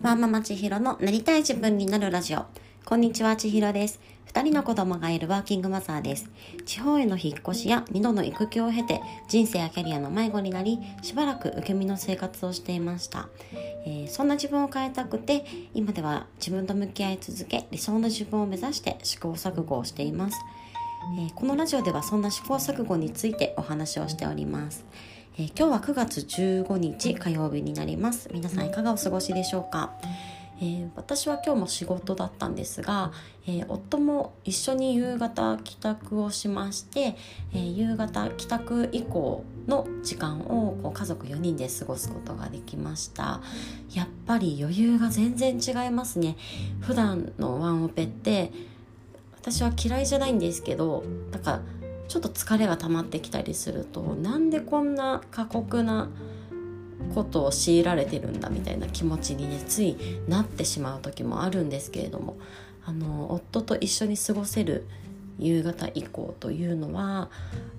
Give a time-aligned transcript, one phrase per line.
[0.00, 2.46] ワーママ千尋のなりたい自分になるラジオ。
[2.84, 3.98] こんにちは、千尋です。
[4.26, 6.30] 二人の子供がいるワーキングマザーです。
[6.66, 13.28] 地方への引っ越しや二度の育休を経て、人生やキャリアの迷子になり、しばらく受け身の生活をしていました。
[13.86, 15.44] えーそんな自分を変えたくて、
[15.74, 20.38] 今では自分と向き合い続け、理想の自分を目指して試行錯誤をしています。
[21.18, 24.84] えーこのラジオではそんな試行錯誤についてお話をしております。
[25.40, 28.28] えー今日は9月15日火曜日になります。
[28.32, 29.92] 皆さんいかがお過ごしでしょうか、
[30.60, 33.12] えー私は今日も仕事だったんですが、
[33.46, 37.16] えー夫も一緒に夕方帰宅をしまして、
[37.54, 43.40] え夕方帰宅以降の時間をこう家族4人で過ごすことができました。
[43.94, 46.36] やっぱり余裕が全然違いますね。
[46.80, 48.50] 普段のワンオペって
[49.40, 51.60] 私は嫌いじゃないんですけどなんか
[52.08, 56.08] ちょっと疲れが溜まってきたりするとなんでこんな過酷な
[57.14, 59.96] ことを強いられてるんだみたいな気持ちにねつい
[60.26, 62.38] なってしまう時もあるんですけれども
[62.84, 64.86] あの夫と一緒に過ごせる
[65.38, 67.30] 夕方以降というのは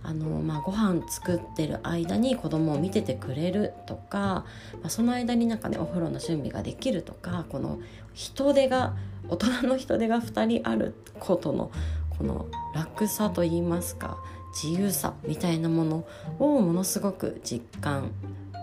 [0.02, 4.46] あの、まあ、ご飯作ってる間に子供を見ててくれるとか、ま
[4.86, 7.80] あ、その間になんかねお風呂の準備ができるとかこの
[8.14, 8.96] 人手が
[9.28, 11.72] 大人の人手が2人あることの
[12.20, 14.18] この楽さといいますか
[14.62, 16.06] 自由さみたいなもの
[16.38, 18.12] をものすごく実感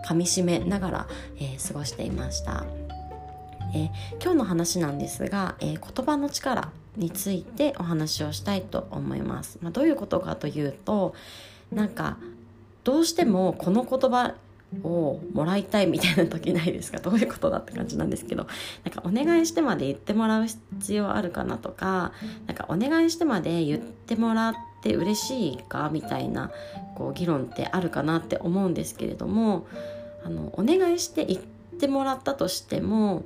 [0.06, 2.66] かみしめながら、えー過ごしていました、
[3.74, 3.88] えー
[4.22, 11.14] 今日の話なんですが、えー言葉の力についてお話をしたいと思います、まあ、どういうことかというと
[11.72, 12.18] なんか
[12.84, 14.34] どうしてもこの言葉
[14.82, 16.98] をもらいたいみたいな時ないですか？
[16.98, 18.46] どういうことだって感じなんですけど。
[18.84, 22.12] なんかお願いしてまで言ってもらう必要あるかなとか
[22.46, 26.50] なんかお願いしてまで言ってもらって嬉しいかみたいな
[26.96, 29.66] こう議論ってあるかなって思うんですけれども
[30.24, 31.40] あのお願いして言っ
[31.78, 33.24] てもらったとしても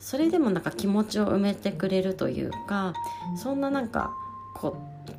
[0.00, 2.92] それでもなんか気持ちを埋めてくれるというか
[3.36, 4.12] そんななんか
[4.54, 4.76] こ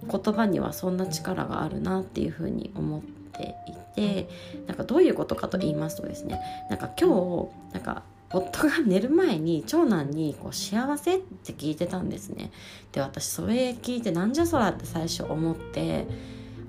[0.10, 3.77] 言葉にはそんな力があるなっていうふうに思っていて。
[4.68, 12.52] なんかどういうことかと言いますとですねなんか今日なんか夫が寝る前に長男にこう幸せって聞いてたんですね。
[12.92, 16.06] で私それ聞いてなんじゃそらって最初思って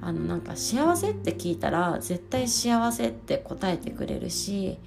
[0.00, 4.78] あのなんか幸せって聞いたら絶対幸せって答えてくれるし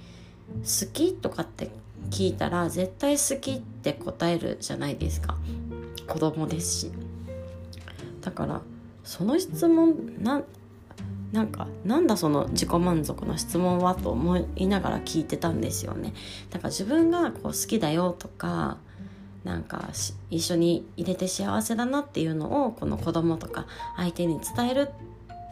[0.62, 1.70] 好きとかって
[2.10, 5.36] 聞いたら絶対好きって答えるじゃないですか。
[6.08, 6.92] 子供ですし。
[8.22, 8.62] だから
[9.04, 10.44] その質問なん
[11.32, 16.12] なんかなんだその自己満足の質問はと思いながら聞いてたんですよね。
[16.50, 18.76] だから自分がこう好きだよとか
[19.44, 19.90] なんか
[20.30, 23.66] 一緒に入れて幸せだなっていうのをこの子供とか
[23.96, 24.88] 相手に伝える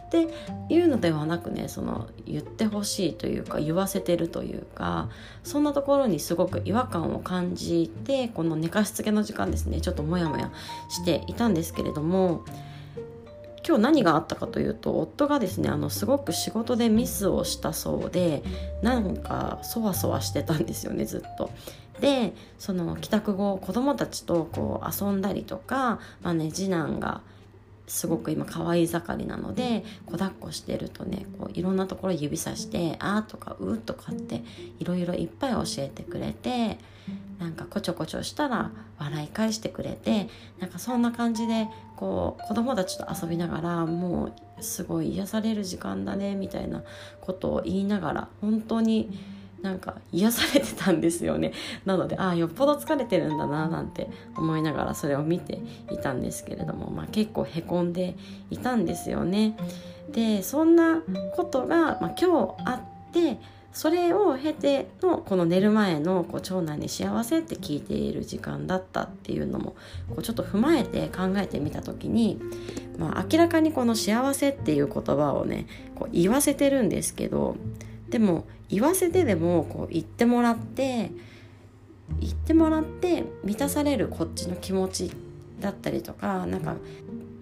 [0.06, 0.28] って
[0.68, 5.08] いうのではなくねその言ってほしいというか言わせてるというか
[5.44, 10.50] そんなところにすごく違和感を感じてこの寝かしつけの時間ですねちょっとモヤモヤ
[10.88, 12.44] していたんですけれども
[13.66, 18.42] 今日何があったかというと夫がですねあのすごく仕事でミスをしたそうで
[18.82, 21.50] なんかそわそわしてたんですよねずっと。
[22.00, 27.20] でその帰宅後子供たちとこう遊んだりとか、まあね、次男が
[27.90, 34.44] すごく今可愛い盛りなので子抱っこしてるとねこういろんなところ指さして「あー」とか「う」とかって
[34.78, 36.78] いろいろいっぱい教えてくれて
[37.40, 40.28] なんかこちょこちょしたら笑い返してくれて
[40.60, 44.26] なんかそんな感じでこう子供たちと遊びながらも
[44.58, 46.84] うすごい癒される時間だねみたいな
[47.20, 49.18] ことを言いながら本当に
[49.62, 51.52] なんか癒されてたんですよね
[51.84, 55.60] なのでああよっぽど疲れてるんだななんて思いながらそれを見て
[55.90, 58.16] いたんですけれども、まあ、結構へこんで
[58.50, 59.56] いたんですよね。
[60.12, 61.02] でそんな
[61.36, 63.38] ことが、まあ、今日あって
[63.72, 69.76] それを経てのこの寝る前のこう長男に幸せって聞いている時間だったっていうのも
[70.08, 72.40] こうちょっと踏まえて考えてみた時に、
[72.98, 77.56] まあ、明らかにこの幸せっていう言葉をねこう言わせてるんですけど
[78.10, 81.10] でも言わせてでもこう言ってもらって
[82.20, 85.10] 言ってもらって満たされるこっちの気持ち
[85.60, 86.76] だったりとかなんか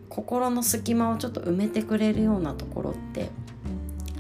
[0.09, 3.31] 心の隙間をちょっと埋めてくれるようなところって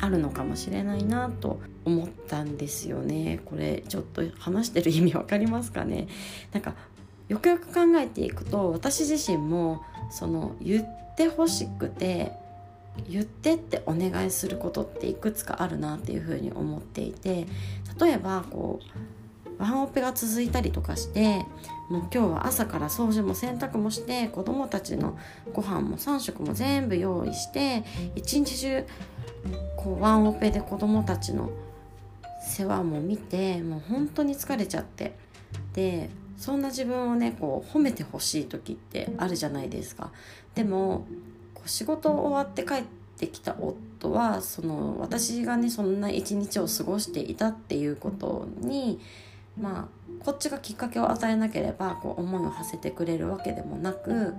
[0.01, 3.41] あるのかもしれないなと思ったんですよね。
[3.45, 6.09] これちょっと話してる意味わかりますかね？
[6.53, 6.75] なんか
[7.29, 12.33] よくよく考えていくと私自身もその言ってほしくて
[13.09, 17.47] 言ってってお願いすることっていくつかあるなっていうふうに思っていて
[18.01, 21.45] 例えばこうワンオペが続いたりとかして
[21.91, 25.19] もう今日は朝から掃除も洗濯もして子供たちの
[25.53, 27.83] ご飯も3食も全部用意して
[28.15, 28.85] 一日中
[29.77, 31.51] こうワンオペで子供たちの
[32.41, 35.17] 世話も見てもう本当に疲れちゃって。
[35.75, 40.13] でそんな自分をねこう褒めてほしい時ってあるじゃないですか。
[40.55, 41.05] でも
[41.69, 42.83] 仕事終わって帰っ
[43.19, 49.01] てきた夫はその私がねそんな一日を過ごしていたっていうことに
[49.61, 54.35] まあこっちがきっかけを与えなければこう思いを馳せてくれるわけでもなく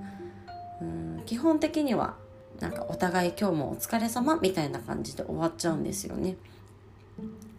[0.81, 2.15] うん基本的には
[2.59, 6.35] なんかお互い今日もお疲れ様みたいな感じで終わっちゃうんですよね。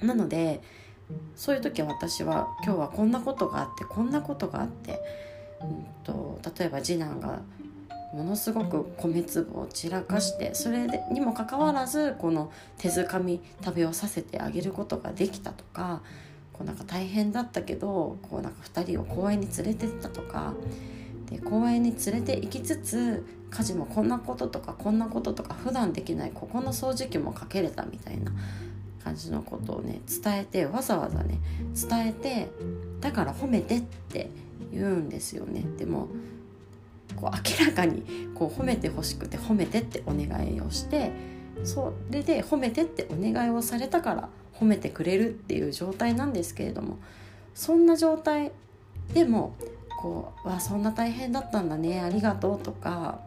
[0.01, 0.63] なので
[1.35, 5.01] そういう時私は今日はこんなことがあってこんなことがあって、
[5.61, 7.41] うんと、例えば次男が
[8.13, 16.03] ものすごく米粒を散らかしてそれにもかかわらずこの手づかみ食べをさせてあげることができたとか
[16.53, 20.55] こうなんか大変だったけどこうなんか2人を公園に連れてったとか
[21.31, 28.33] で公園に連れて行きつつ家事もこんなこととかこんなこととか普段できないここの掃除機もかけれたみたいな
[29.05, 31.39] 感じのことをね伝えてわざわざね
[31.75, 32.49] 伝えて
[33.01, 34.31] だから褒めてって
[34.73, 35.65] 言うんですよね。
[35.79, 36.09] でも
[37.21, 38.03] こう明らかに
[38.35, 41.13] こう褒めてほしくて褒めてってお願いをして
[41.65, 46.99] それで褒めてってお願いをされたから褒めてくれるっていう状態なんですけれども
[47.55, 48.53] そんな状態
[49.13, 49.55] でも
[50.01, 53.21] こう「わそんな大変だったんだねありがとう」とか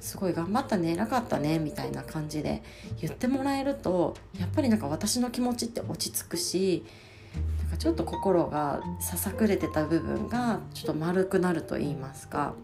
[0.00, 2.62] すごい頑張ったね偉かったねみたいな感じで
[3.00, 6.84] 言ってもらえるとやっぱりなんか私の気持ちって落ち着くし
[7.62, 12.54] なんかちょっと心がささくれてた部分がちょっと丸くなると言いますか。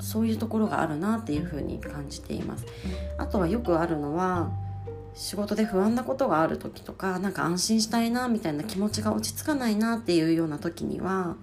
[0.00, 2.66] そういうところがあるなっていうふうに感じています。
[3.18, 4.50] あとはよくあるのは
[5.14, 11.36] 仕事で不安なことがある時とかなんか安心したいなみたいな気持ちが落ち着かないなっていうような時には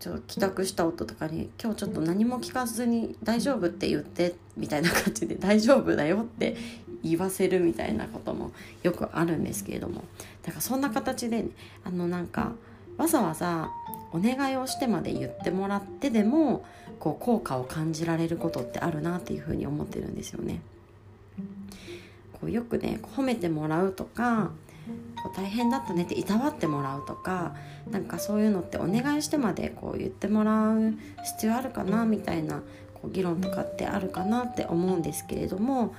[0.00, 6.56] ちょ帰宅した夫とかに「今日ちょっと何も聞かずに大丈夫って言って」みたいな感じで「大丈夫だよ」って
[7.02, 8.50] 言わせるみたいなことも
[8.82, 10.02] よくあるんですけれども
[10.42, 11.48] だからそんな形で、ね、
[11.84, 12.52] あのなんか
[12.96, 13.70] わざわざ
[14.12, 16.64] お願いをしてまで言ってもらってでも
[16.98, 20.60] こう効果を感じられることってあるなっていうふうに思ってるんですよね。
[22.40, 24.50] こうよくね褒めてもらうとか
[25.22, 27.54] こう大変だったねっていたわってもらうとか
[27.90, 30.94] なんかそういうのってお願いしてまでこう言ってもらう
[31.24, 32.62] 必要あるかなみたいな
[32.94, 35.94] こう議論とかってあるかなって思うんですけれども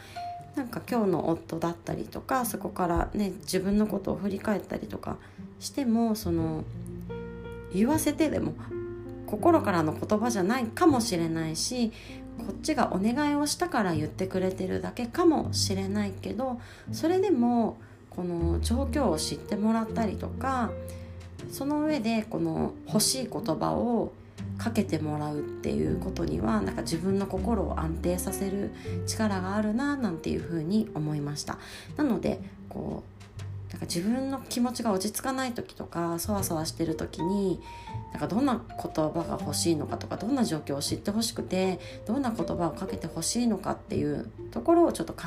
[0.56, 5.18] なんか今日の夫だったりとかそこからね自分のことを振り返ったりとか
[5.60, 6.64] してもその
[7.74, 8.54] 言わせてでも
[9.26, 11.92] 心からの言葉じゃないかもしれないし
[12.38, 16.60] こっちがお願いをしたから言ってくれてるだけかもしれないけど
[16.92, 17.78] それでも
[18.10, 20.72] この状況を知ってもらったりとか
[21.52, 24.12] その上でこの欲しい言葉を
[24.58, 28.72] かけてもらうっていうことにはなんか自分の心を安定させる
[29.06, 31.58] 力があるななんていうふうに思いました。
[31.96, 32.40] なので
[32.70, 33.17] こう
[33.78, 37.62] なんか自分の気持ちが落ち着かない時とかそわそわしてる時に
[38.12, 45.26] なんかどんな言葉が欲しいのかとかどんな状況を知ってほしくてどんな言葉をかけてほしいのかっていうところをちょっと考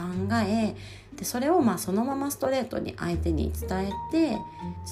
[0.49, 0.75] え
[1.17, 4.39] でそれをまあそのままストレートに相手に伝えて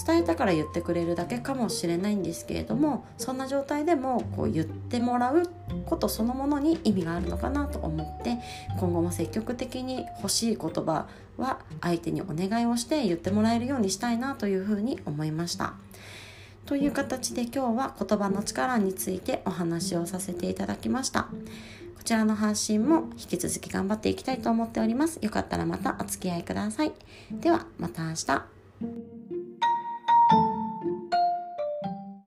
[0.06, 5.43] 伝えたから言ってくれるだけかもしれないんですけれどもそんな状態でもこう言ってもらう
[5.87, 8.38] ことそのものに意味があるのかなと思って
[8.79, 11.06] 今後も積極的に欲しい言葉
[11.38, 15.75] は相手にお願いをして言ってもらえるようにしたいなというふうに思いました。
[16.67, 21.29] という形で今日は言葉の力についてお話をさせていただきました。
[21.98, 25.19] こちらの配信も引き続き頑張っていきたいと思っております。
[25.20, 26.93] よかったらまたお付き合いください。
[27.31, 29.18] ではまた明日。